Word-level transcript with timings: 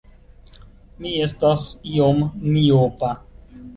Mi 1.03 1.11
estas 1.25 1.67
iom 1.97 2.25
miopa. 2.57 3.13